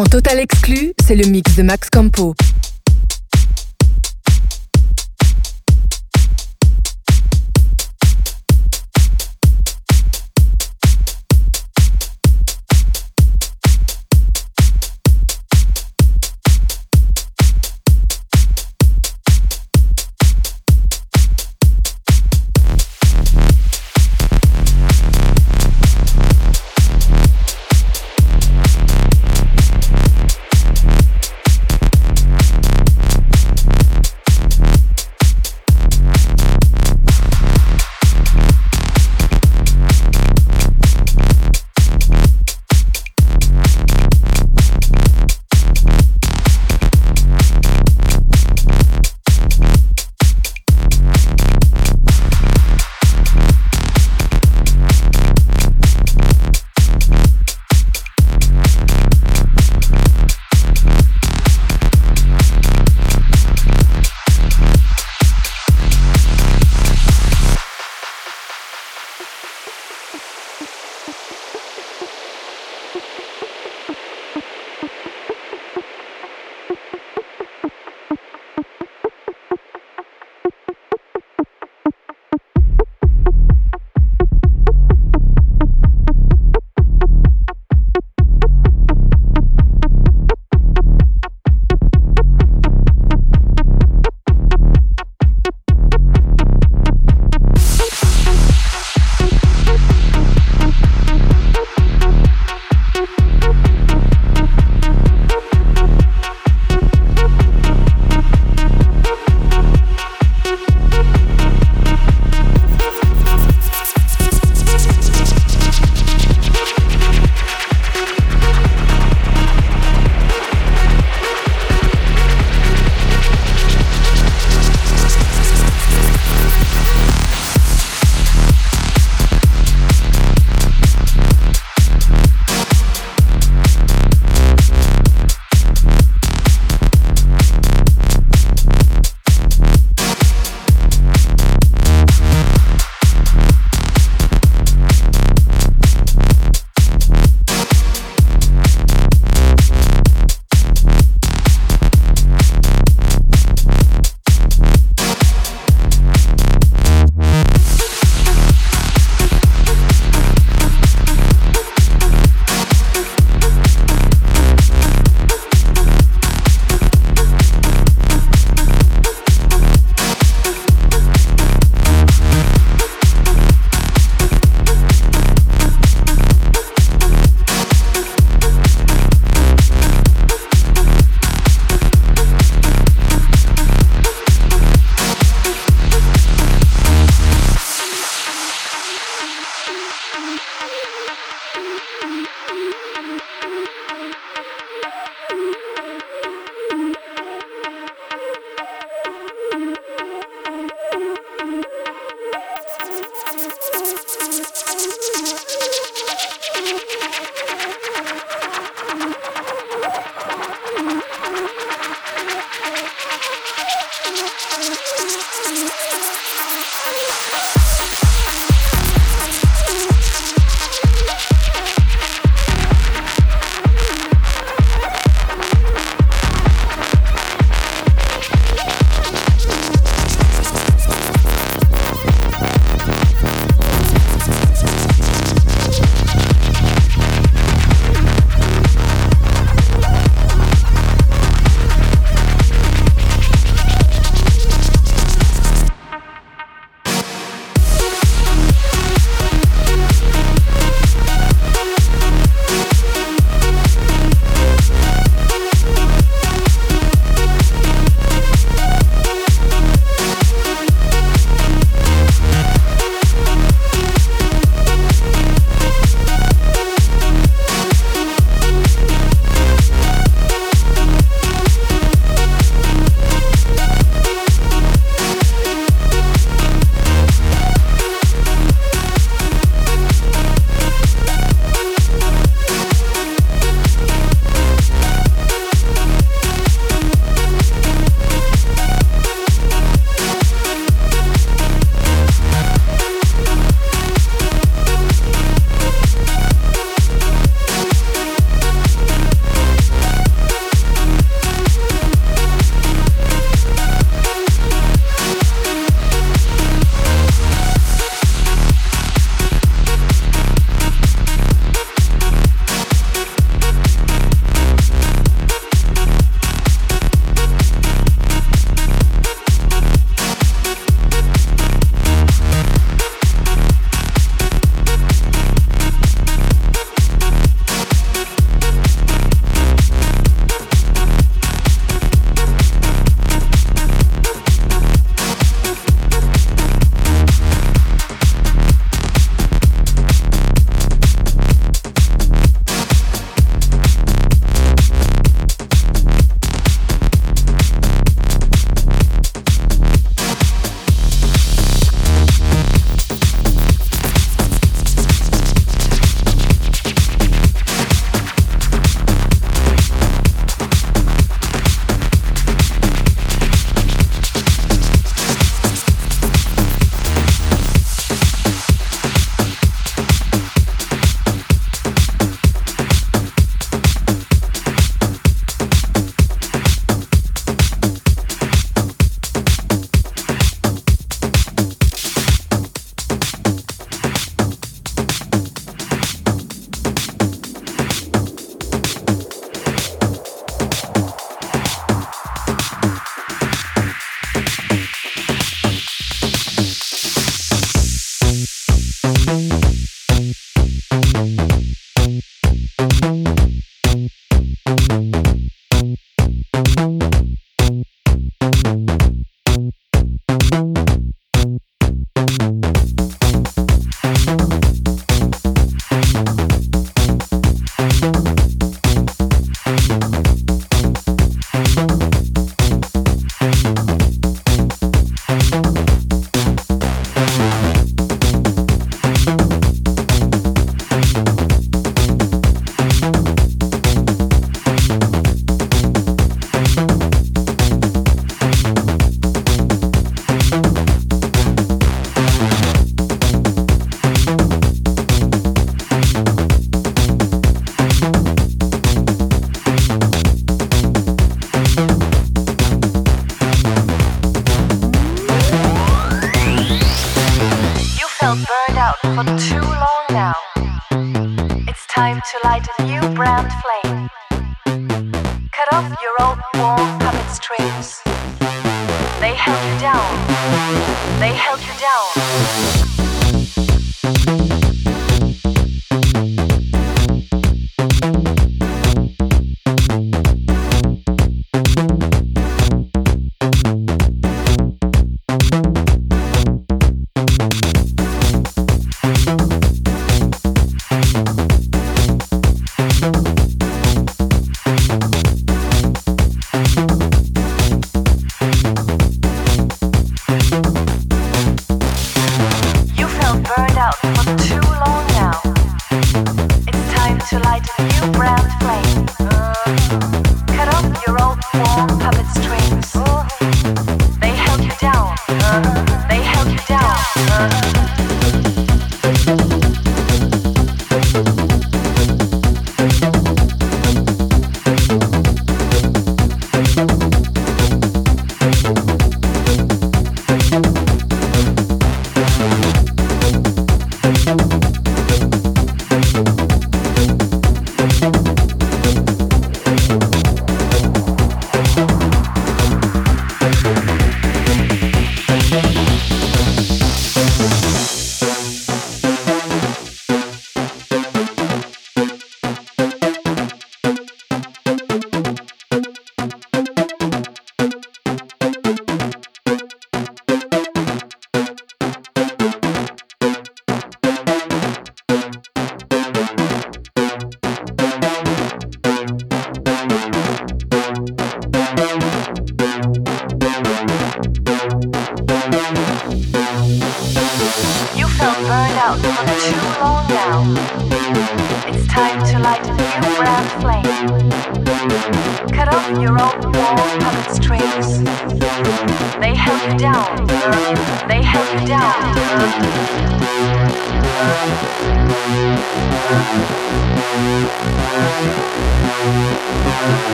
En 0.00 0.04
total 0.04 0.38
exclu, 0.38 0.94
c'est 1.06 1.14
le 1.14 1.26
mix 1.26 1.56
de 1.56 1.62
Max 1.62 1.90
Campo. 1.90 2.34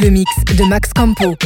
Le 0.00 0.08
mix 0.10 0.30
de 0.56 0.64
Max 0.64 0.90
Campo. 0.94 1.36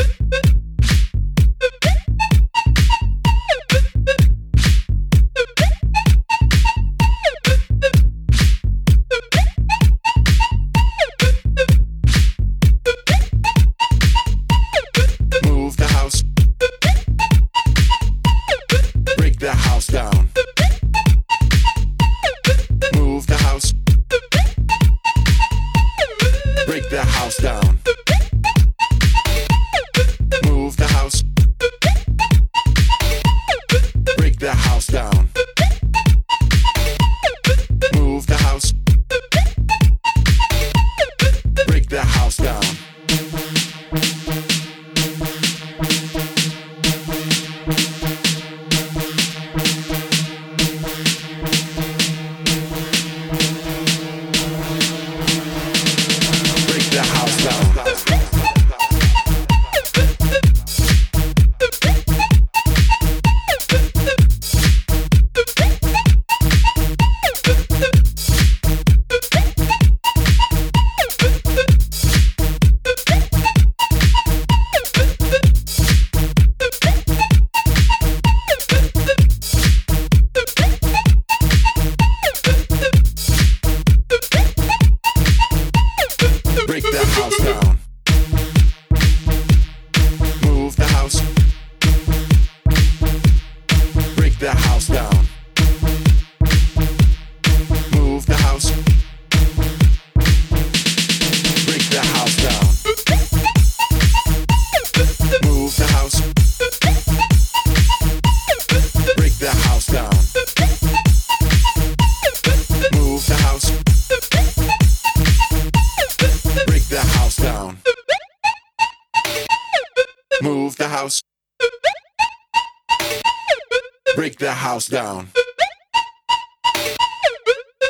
Down. 124.88 125.28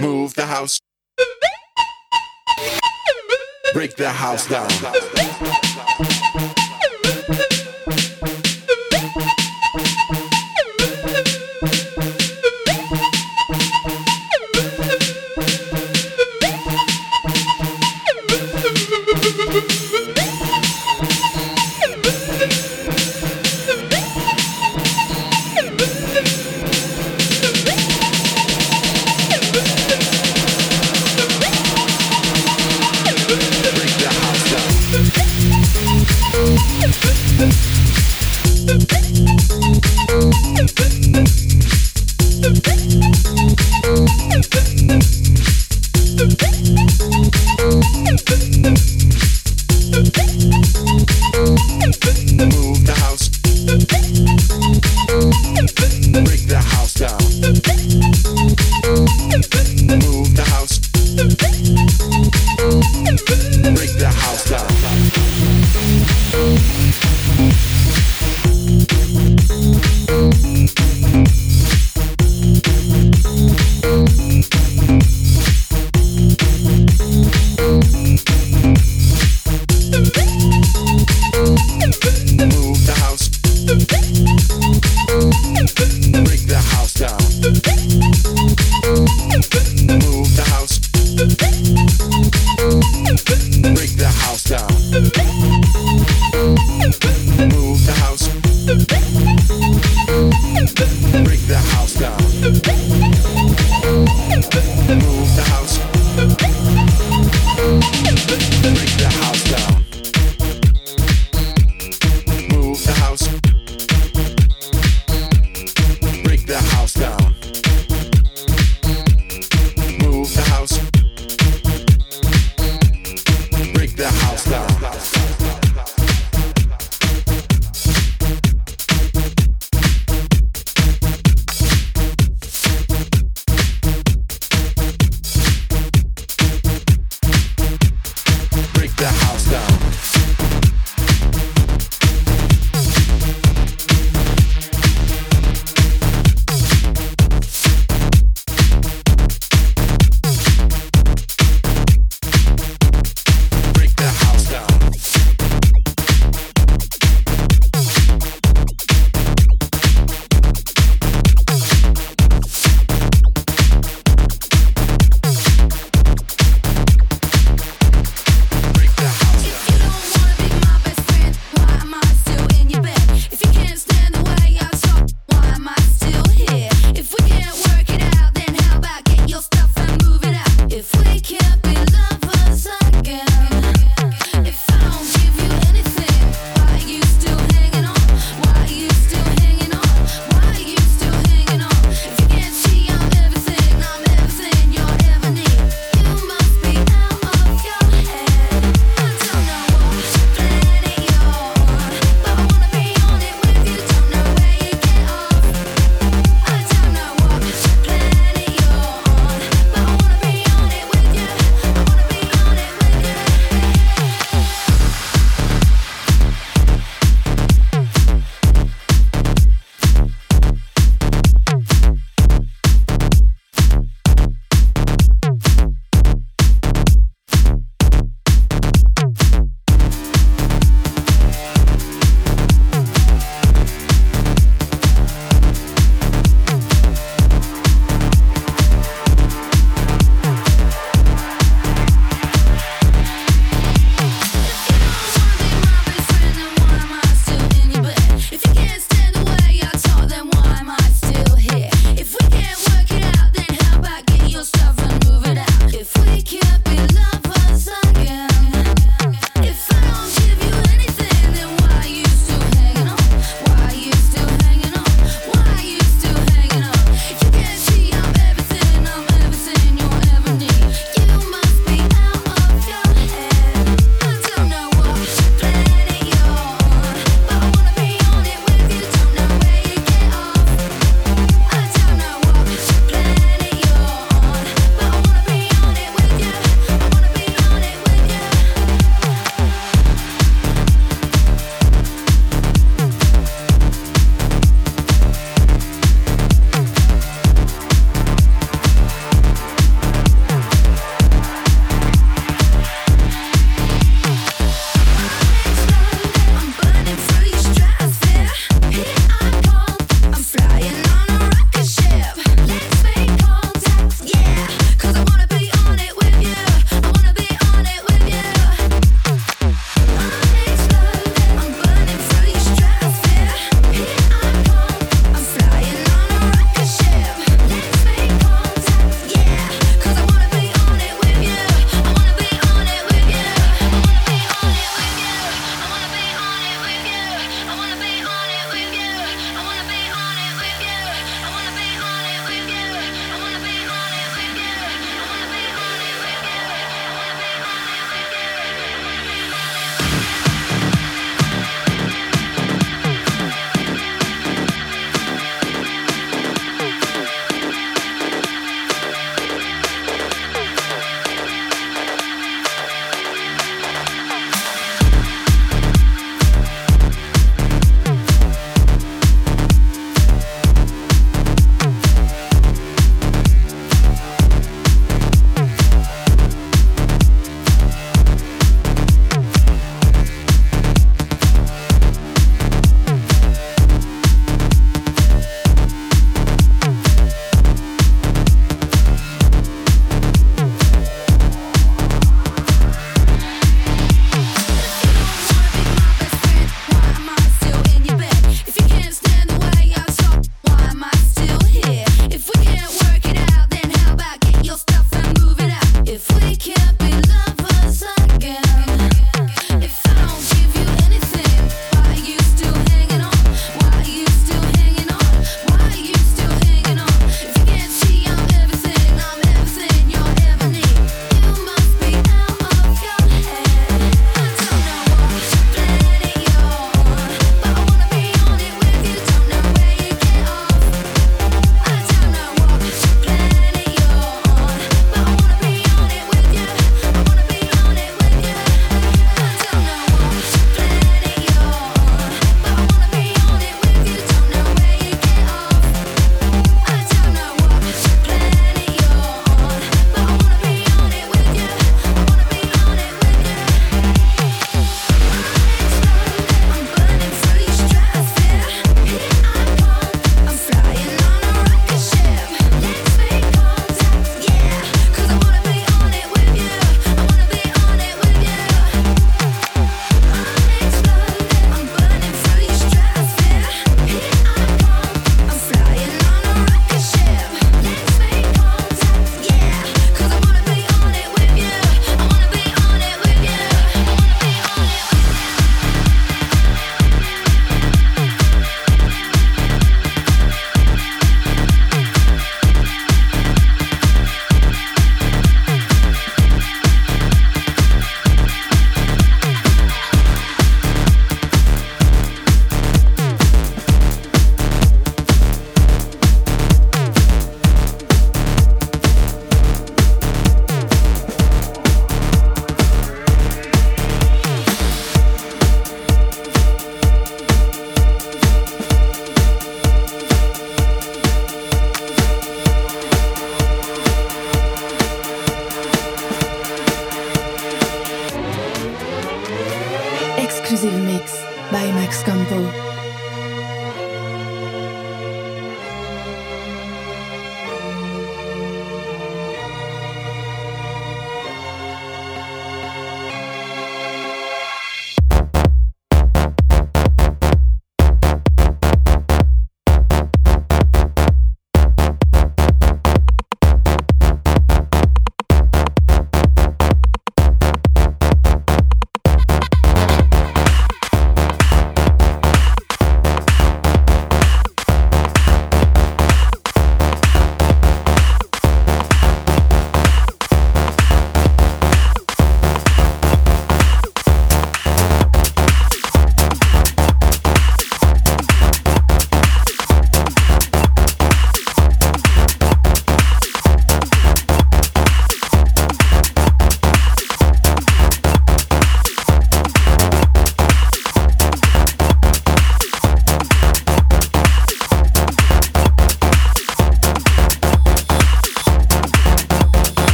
Move 0.00 0.34
the 0.34 0.46
house. 0.46 0.78
Break 3.72 3.96
the 3.96 4.10
house 4.10 4.48
down. 4.48 4.68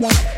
Yeah. 0.00 0.33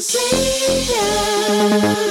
to 0.00 0.06
see 0.06 0.94
you. 2.04 2.09